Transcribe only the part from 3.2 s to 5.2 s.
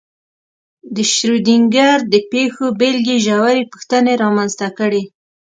ژورې پوښتنې رامنځته کړې.